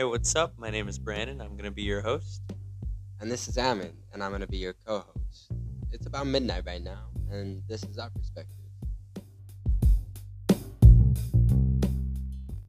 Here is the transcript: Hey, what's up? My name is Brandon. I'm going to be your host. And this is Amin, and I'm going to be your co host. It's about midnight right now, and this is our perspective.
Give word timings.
Hey, 0.00 0.04
what's 0.04 0.34
up? 0.34 0.54
My 0.56 0.70
name 0.70 0.88
is 0.88 0.98
Brandon. 0.98 1.42
I'm 1.42 1.58
going 1.58 1.64
to 1.64 1.70
be 1.70 1.82
your 1.82 2.00
host. 2.00 2.40
And 3.20 3.30
this 3.30 3.48
is 3.48 3.58
Amin, 3.58 3.92
and 4.14 4.24
I'm 4.24 4.30
going 4.30 4.40
to 4.40 4.46
be 4.46 4.56
your 4.56 4.72
co 4.72 5.00
host. 5.00 5.52
It's 5.92 6.06
about 6.06 6.26
midnight 6.26 6.62
right 6.64 6.82
now, 6.82 7.08
and 7.30 7.62
this 7.68 7.82
is 7.82 7.98
our 7.98 8.08
perspective. 8.08 8.69